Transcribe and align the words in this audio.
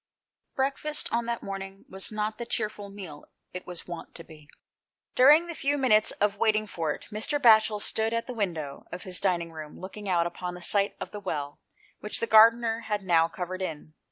Breakfast 0.55 1.13
on 1.13 1.27
that 1.27 1.43
morning 1.43 1.85
was 1.87 2.11
not 2.11 2.39
the 2.39 2.45
cheerful 2.47 2.89
meal 2.89 3.27
it 3.53 3.67
was 3.67 3.85
wont 3.87 4.15
to 4.15 4.23
be. 4.23 4.49
Buring 5.15 5.47
the 5.47 5.53
few 5.53 5.77
minutes 5.77 6.09
of 6.13 6.37
waiting 6.37 6.65
for 6.65 6.91
it 6.91 7.05
Mr. 7.11 7.39
'Batchel 7.39 7.79
stood 7.79 8.11
at 8.11 8.25
the 8.25 8.33
window 8.33 8.85
of 8.91 9.03
his 9.03 9.19
dining 9.19 9.51
room 9.51 9.79
looking 9.79 10.09
out 10.09 10.25
upon 10.25 10.55
the 10.55 10.63
site 10.63 10.95
of 10.99 11.11
the 11.11 11.19
well 11.19 11.59
which 11.99 12.19
the 12.19 12.25
gardener 12.25 12.79
had 12.89 13.03
now 13.03 13.27
covered 13.27 13.61
in. 13.61 13.93